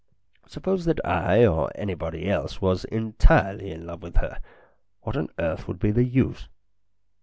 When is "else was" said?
2.27-2.85